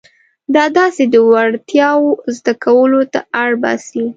دا 0.55 0.65
تاسې 0.77 1.03
د 1.13 1.15
وړتیاوو 1.29 2.11
زده 2.37 2.53
کولو 2.63 3.01
ته 3.13 3.19
اړ 3.43 3.49
باسي. 3.63 4.05